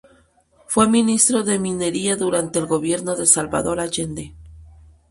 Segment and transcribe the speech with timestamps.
[0.65, 4.33] Fue Ministro de Minería durante el gobierno de Salvador Allende.